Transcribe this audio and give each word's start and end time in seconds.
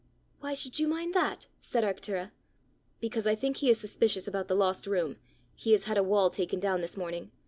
"Why 0.39 0.55
should 0.55 0.79
you 0.79 0.87
mind 0.87 1.13
that?" 1.13 1.45
said 1.59 1.83
Arctura. 1.83 2.31
"Because 2.99 3.27
I 3.27 3.35
think 3.35 3.57
he 3.57 3.69
is 3.69 3.79
suspicious 3.79 4.27
about 4.27 4.47
the 4.47 4.55
lost 4.55 4.87
room. 4.87 5.17
He 5.53 5.73
has 5.73 5.83
had 5.83 5.95
a 5.99 6.03
wall 6.03 6.31
taken 6.31 6.59
down 6.59 6.81
this 6.81 6.97
morning. 6.97 7.29